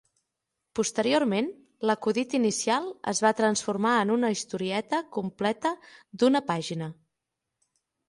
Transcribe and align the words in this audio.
Posteriorment, 0.77 1.49
l'acudit 1.89 2.33
inicial 2.39 2.89
es 3.13 3.23
va 3.27 3.33
transformar 3.43 3.93
en 4.01 4.17
una 4.17 4.35
historieta 4.39 5.05
completa 5.21 5.77
d'una 6.21 6.47
pàgina. 6.53 6.93